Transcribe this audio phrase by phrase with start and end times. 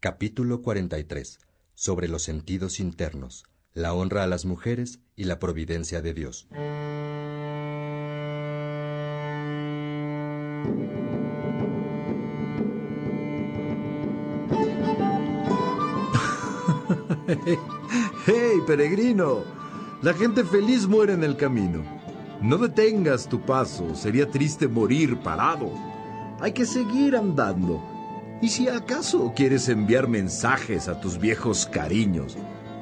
[0.00, 1.40] Capítulo 43.
[1.74, 6.46] Sobre los sentidos internos, la honra a las mujeres y la providencia de Dios.
[18.24, 19.42] ¡Hey, peregrino!
[20.02, 21.82] La gente feliz muere en el camino.
[22.40, 25.72] No detengas tu paso, sería triste morir parado.
[26.38, 27.97] Hay que seguir andando.
[28.40, 32.36] Y si acaso quieres enviar mensajes a tus viejos cariños,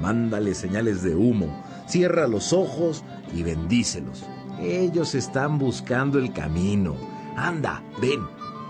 [0.00, 4.24] mándale señales de humo, cierra los ojos y bendícelos.
[4.60, 6.96] Ellos están buscando el camino.
[7.36, 8.20] Anda, ven,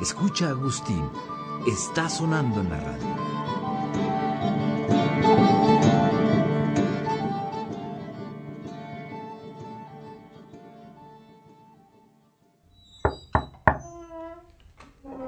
[0.00, 1.04] escucha a Agustín.
[1.66, 3.30] Está sonando en la radio.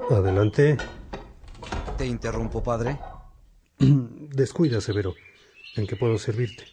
[0.09, 0.77] Adelante.
[1.97, 2.97] ¿Te interrumpo, padre?
[3.79, 5.15] Descuida, Severo.
[5.75, 6.65] ¿En qué puedo servirte?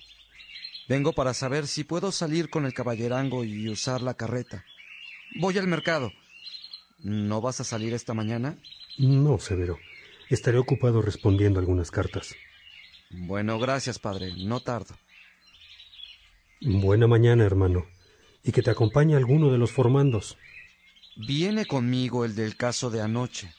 [0.88, 4.64] Vengo para saber si puedo salir con el caballerango y usar la carreta.
[5.36, 6.10] Voy al mercado.
[6.98, 8.58] ¿No vas a salir esta mañana?
[8.98, 9.78] No, Severo.
[10.28, 12.34] Estaré ocupado respondiendo algunas cartas.
[13.10, 14.32] Bueno, gracias, padre.
[14.36, 14.96] No tardo.
[16.60, 17.86] Buena mañana, hermano.
[18.42, 20.38] Y que te acompañe alguno de los formandos.
[21.16, 23.52] Viene conmigo el del caso de anoche.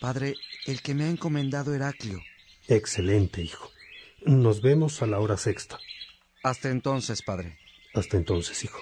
[0.00, 0.34] Padre,
[0.66, 2.20] el que me ha encomendado Heraclio.
[2.68, 3.70] Excelente, hijo.
[4.24, 5.78] Nos vemos a la hora sexta.
[6.42, 7.58] Hasta entonces, padre.
[7.94, 8.80] Hasta entonces, hijo.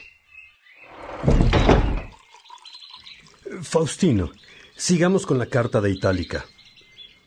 [3.63, 4.33] Faustino,
[4.77, 6.47] sigamos con la carta de Itálica.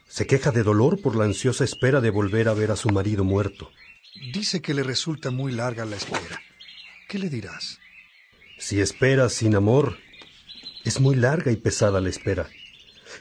[0.07, 3.23] Se queja de dolor por la ansiosa espera de volver a ver a su marido
[3.23, 3.71] muerto.
[4.31, 6.41] Dice que le resulta muy larga la espera.
[7.09, 7.79] ¿Qué le dirás?
[8.59, 9.97] Si esperas sin amor,
[10.85, 12.47] es muy larga y pesada la espera.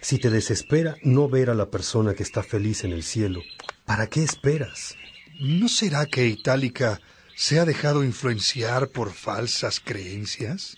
[0.01, 3.41] Si te desespera no ver a la persona que está feliz en el cielo,
[3.85, 4.97] ¿para qué esperas?
[5.41, 7.01] ¿No será que Itálica
[7.34, 10.77] se ha dejado influenciar por falsas creencias?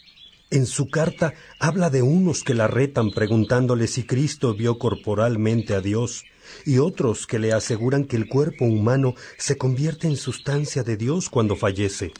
[0.50, 5.80] En su carta habla de unos que la retan preguntándole si Cristo vio corporalmente a
[5.80, 6.24] Dios
[6.64, 11.28] y otros que le aseguran que el cuerpo humano se convierte en sustancia de Dios
[11.28, 12.12] cuando fallece.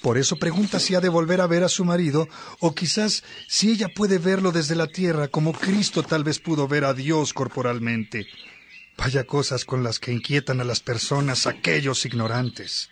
[0.00, 2.28] Por eso pregunta si ha de volver a ver a su marido,
[2.58, 6.84] o quizás si ella puede verlo desde la tierra, como Cristo tal vez pudo ver
[6.84, 8.26] a Dios corporalmente.
[8.98, 12.90] Vaya cosas con las que inquietan a las personas aquellos ignorantes.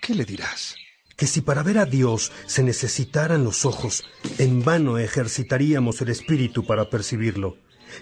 [0.00, 0.76] ¿Qué le dirás?
[1.16, 4.04] Que si para ver a Dios se necesitaran los ojos,
[4.38, 7.56] en vano ejercitaríamos el espíritu para percibirlo.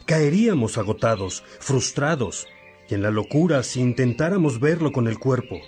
[0.04, 2.47] Caeríamos agotados, frustrados,
[2.88, 5.60] y en la locura si intentáramos verlo con el cuerpo.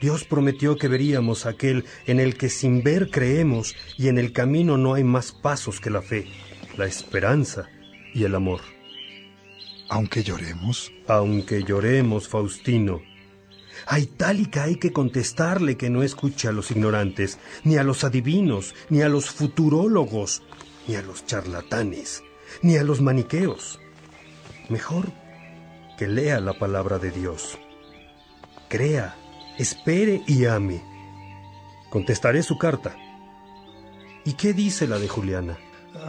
[0.00, 4.78] Dios prometió que veríamos aquel en el que sin ver creemos y en el camino
[4.78, 6.26] no hay más pasos que la fe,
[6.76, 7.68] la esperanza
[8.14, 8.60] y el amor.
[9.90, 10.90] Aunque lloremos.
[11.06, 13.02] Aunque lloremos, Faustino.
[13.86, 18.74] A Itálica hay que contestarle que no escuche a los ignorantes, ni a los adivinos,
[18.88, 20.42] ni a los futurólogos,
[20.86, 22.22] ni a los charlatanes,
[22.62, 23.80] ni a los maniqueos.
[24.68, 25.06] Mejor
[25.98, 27.58] que lea la palabra de Dios.
[28.68, 29.16] Crea
[29.60, 30.82] espere y ame.
[31.90, 32.96] Contestaré su carta.
[34.24, 35.58] ¿Y qué dice la de Juliana?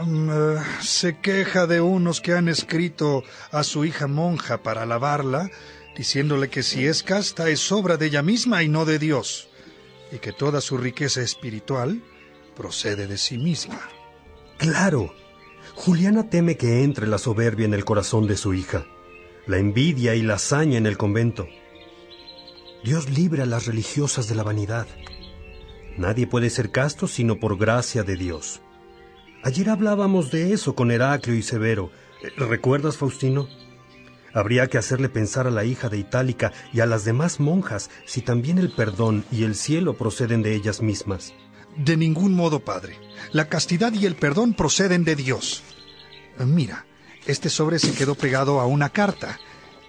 [0.00, 5.50] Um, uh, se queja de unos que han escrito a su hija monja para alabarla,
[5.96, 9.48] diciéndole que si es casta es obra de ella misma y no de Dios,
[10.10, 12.02] y que toda su riqueza espiritual
[12.56, 13.80] procede de sí misma.
[14.56, 15.14] Claro.
[15.74, 18.86] Juliana teme que entre la soberbia en el corazón de su hija,
[19.46, 21.48] la envidia y la hazaña en el convento.
[22.84, 24.88] Dios libre a las religiosas de la vanidad.
[25.96, 28.60] Nadie puede ser casto sino por gracia de Dios.
[29.44, 31.92] Ayer hablábamos de eso con Heraclio y Severo.
[32.36, 33.48] ¿Recuerdas, Faustino?
[34.34, 38.20] Habría que hacerle pensar a la hija de Itálica y a las demás monjas si
[38.20, 41.34] también el perdón y el cielo proceden de ellas mismas.
[41.76, 42.98] De ningún modo, padre.
[43.30, 45.62] La castidad y el perdón proceden de Dios.
[46.38, 46.84] Mira,
[47.26, 49.38] este sobre se quedó pegado a una carta.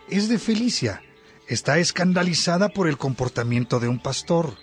[0.09, 1.01] Es de Felicia
[1.47, 4.57] está escandalizada por el comportamiento de un pastor.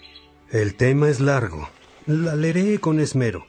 [0.50, 1.68] El tema es largo.
[2.06, 3.46] La leeré con esmero.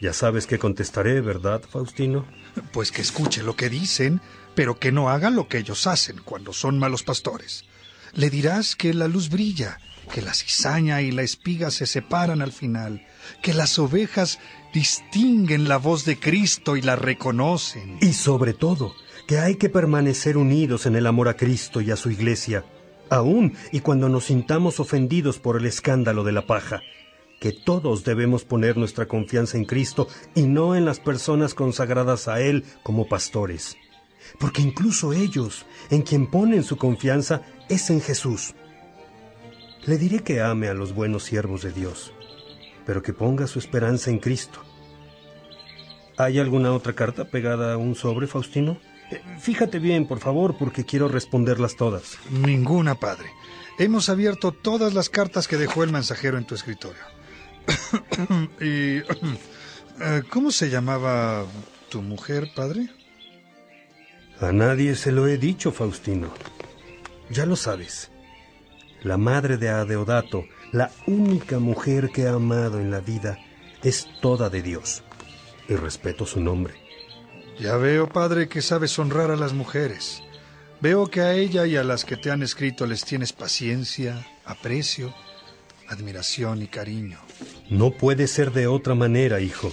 [0.00, 2.26] Ya sabes que contestaré, ¿verdad, Faustino?
[2.72, 4.20] Pues que escuche lo que dicen,
[4.54, 7.64] pero que no haga lo que ellos hacen cuando son malos pastores.
[8.12, 9.78] Le dirás que la luz brilla,
[10.12, 13.06] que la cizaña y la espiga se separan al final,
[13.42, 14.38] que las ovejas
[14.72, 17.98] distinguen la voz de Cristo y la reconocen.
[18.00, 18.94] Y sobre todo,
[19.26, 22.64] que hay que permanecer unidos en el amor a Cristo y a su iglesia,
[23.10, 26.82] aun y cuando nos sintamos ofendidos por el escándalo de la paja,
[27.40, 32.40] que todos debemos poner nuestra confianza en Cristo y no en las personas consagradas a
[32.40, 33.76] Él como pastores,
[34.38, 38.54] porque incluso ellos, en quien ponen su confianza, es en Jesús.
[39.84, 42.12] Le diré que ame a los buenos siervos de Dios,
[42.84, 44.60] pero que ponga su esperanza en Cristo.
[46.16, 48.78] ¿Hay alguna otra carta pegada a un sobre, Faustino?
[49.10, 52.18] Eh, Fíjate bien, por favor, porque quiero responderlas todas.
[52.30, 53.30] Ninguna, padre.
[53.78, 57.02] Hemos abierto todas las cartas que dejó el mensajero en tu escritorio.
[58.60, 58.98] y,
[60.00, 61.44] eh, ¿Cómo se llamaba
[61.88, 62.88] tu mujer, padre?
[64.40, 66.32] A nadie se lo he dicho, Faustino.
[67.30, 68.10] Ya lo sabes.
[69.02, 73.38] La madre de Adeodato, la única mujer que ha amado en la vida,
[73.82, 75.02] es toda de Dios.
[75.68, 76.85] Y respeto su nombre.
[77.58, 80.22] Ya veo, padre, que sabes honrar a las mujeres.
[80.80, 85.14] Veo que a ella y a las que te han escrito les tienes paciencia, aprecio,
[85.88, 87.18] admiración y cariño.
[87.70, 89.72] No puede ser de otra manera, hijo.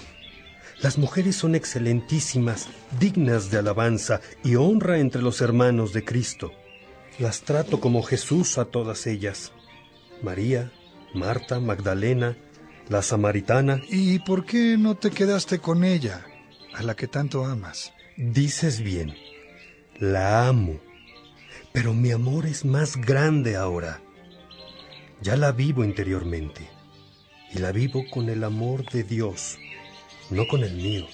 [0.81, 2.67] Las mujeres son excelentísimas,
[2.99, 6.51] dignas de alabanza y honra entre los hermanos de Cristo.
[7.19, 9.51] Las trato como Jesús a todas ellas.
[10.21, 10.71] María,
[11.13, 12.37] Marta, Magdalena,
[12.89, 13.81] la samaritana.
[13.89, 16.25] ¿Y por qué no te quedaste con ella,
[16.73, 17.93] a la que tanto amas?
[18.17, 19.15] Dices bien,
[19.99, 20.79] la amo,
[21.71, 24.01] pero mi amor es más grande ahora.
[25.21, 26.69] Ya la vivo interiormente,
[27.51, 29.57] y la vivo con el amor de Dios,
[30.29, 31.07] no con el mío,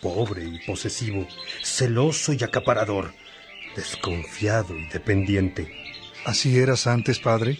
[0.00, 1.26] pobre y posesivo,
[1.62, 3.12] celoso y acaparador,
[3.74, 5.70] desconfiado y dependiente.
[6.24, 7.58] ¿Así eras antes, padre?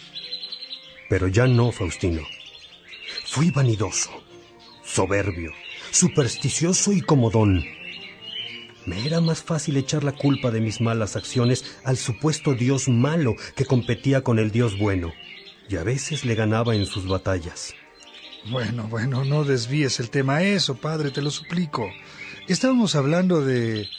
[1.09, 2.23] Pero ya no, Faustino.
[3.25, 4.11] Fui vanidoso,
[4.83, 5.53] soberbio,
[5.91, 7.65] supersticioso y comodón.
[8.85, 13.35] Me era más fácil echar la culpa de mis malas acciones al supuesto Dios malo
[13.55, 15.13] que competía con el Dios bueno,
[15.69, 17.73] y a veces le ganaba en sus batallas.
[18.49, 21.89] Bueno, bueno, no desvíes el tema a eso, padre, te lo suplico.
[22.47, 23.89] Estábamos hablando de...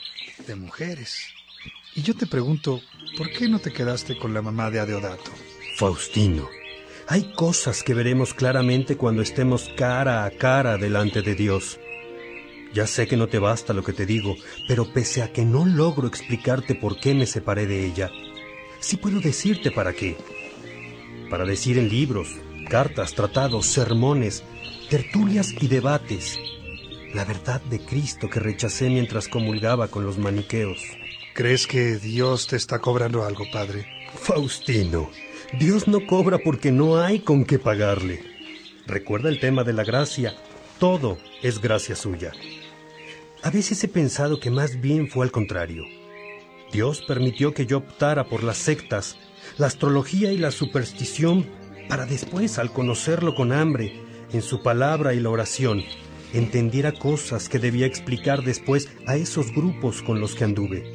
[0.46, 1.18] de mujeres.
[1.94, 2.80] Y yo te pregunto,
[3.18, 5.32] ¿por qué no te quedaste con la mamá de Adeodato?
[5.76, 6.48] Faustino,
[7.08, 11.80] hay cosas que veremos claramente cuando estemos cara a cara delante de Dios.
[12.74, 14.36] Ya sé que no te basta lo que te digo,
[14.68, 18.10] pero pese a que no logro explicarte por qué me separé de ella,
[18.80, 20.16] sí puedo decirte para qué.
[21.30, 22.28] Para decir en libros,
[22.68, 24.44] cartas, tratados, sermones,
[24.90, 26.38] tertulias y debates
[27.14, 30.82] la verdad de Cristo que rechacé mientras comulgaba con los maniqueos.
[31.34, 33.86] ¿Crees que Dios te está cobrando algo, padre?
[34.14, 35.10] Faustino,
[35.54, 38.22] Dios no cobra porque no hay con qué pagarle.
[38.86, 40.36] Recuerda el tema de la gracia.
[40.78, 42.32] Todo es gracia suya.
[43.42, 45.84] A veces he pensado que más bien fue al contrario.
[46.70, 49.16] Dios permitió que yo optara por las sectas,
[49.56, 51.46] la astrología y la superstición
[51.88, 54.02] para después, al conocerlo con hambre,
[54.32, 55.82] en su palabra y la oración,
[56.34, 60.92] entendiera cosas que debía explicar después a esos grupos con los que anduve.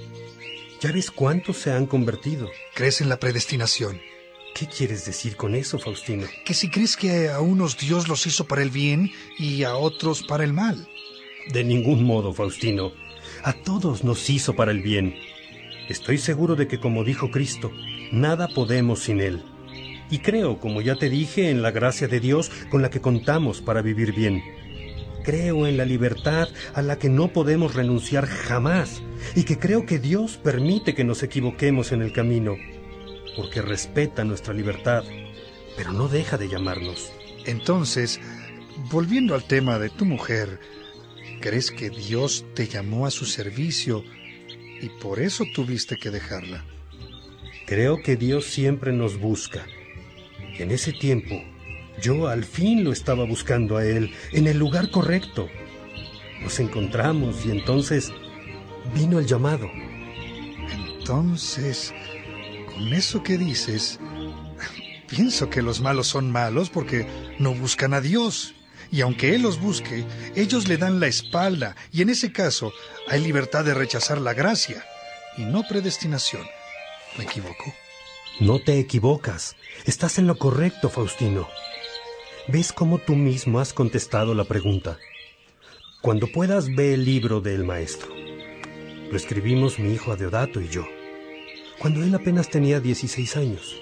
[0.79, 2.51] Ya ves cuántos se han convertido.
[2.75, 4.12] ¿Crees en la predestinación?
[4.53, 6.27] ¿Qué quieres decir con eso, Faustino?
[6.45, 10.21] Que si crees que a unos Dios los hizo para el bien y a otros
[10.21, 10.87] para el mal.
[11.51, 12.91] De ningún modo, Faustino.
[13.43, 15.15] A todos nos hizo para el bien.
[15.89, 17.71] Estoy seguro de que, como dijo Cristo,
[18.11, 19.43] nada podemos sin Él.
[20.11, 23.59] Y creo, como ya te dije, en la gracia de Dios con la que contamos
[23.59, 24.43] para vivir bien.
[25.23, 29.01] Creo en la libertad a la que no podemos renunciar jamás
[29.35, 32.55] y que creo que Dios permite que nos equivoquemos en el camino,
[33.35, 35.03] porque respeta nuestra libertad,
[35.75, 37.11] pero no deja de llamarnos.
[37.45, 38.19] Entonces,
[38.91, 40.59] volviendo al tema de tu mujer,
[41.41, 44.03] ¿crees que Dios te llamó a su servicio
[44.81, 46.65] y por eso tuviste que dejarla?
[47.65, 49.65] Creo que Dios siempre nos busca.
[50.57, 51.41] En ese tiempo,
[52.01, 55.47] yo al fin lo estaba buscando a Él, en el lugar correcto.
[56.41, 58.11] Nos encontramos y entonces
[58.93, 59.69] vino el llamado.
[60.99, 61.93] Entonces,
[62.73, 63.99] con eso que dices,
[65.07, 67.07] pienso que los malos son malos porque
[67.39, 68.55] no buscan a Dios.
[68.91, 72.73] Y aunque Él los busque, ellos le dan la espalda y en ese caso
[73.07, 74.85] hay libertad de rechazar la gracia
[75.35, 76.43] y no predestinación.
[77.17, 77.73] ¿Me equivoco?
[78.39, 79.55] No te equivocas.
[79.85, 81.47] Estás en lo correcto, Faustino.
[82.47, 84.97] ¿Ves cómo tú mismo has contestado la pregunta?
[86.01, 88.13] Cuando puedas, ve el libro del maestro.
[89.09, 90.85] Lo escribimos mi hijo Adeodato y yo,
[91.83, 93.75] cuando él apenas tenía 16 años.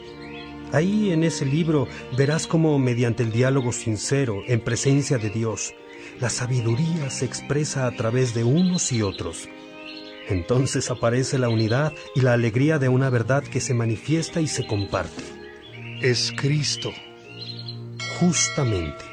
[0.71, 5.75] Ahí en ese libro verás cómo mediante el diálogo sincero, en presencia de Dios,
[6.19, 9.47] la sabiduría se expresa a través de unos y otros.
[10.27, 14.65] Entonces aparece la unidad y la alegría de una verdad que se manifiesta y se
[14.65, 15.21] comparte.
[16.01, 16.91] Es Cristo.
[18.19, 19.05] Justamente,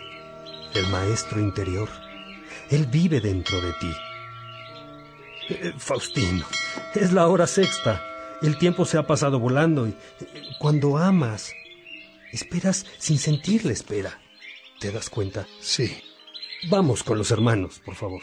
[0.74, 1.90] el Maestro interior.
[2.70, 3.92] Él vive dentro de ti.
[5.50, 6.46] Eh, Faustino,
[6.94, 8.07] es la hora sexta.
[8.40, 9.94] El tiempo se ha pasado volando y
[10.60, 11.52] cuando amas,
[12.32, 14.20] esperas sin sentir la espera.
[14.78, 15.46] ¿Te das cuenta?
[15.60, 16.02] Sí.
[16.70, 18.22] Vamos con los hermanos, por favor.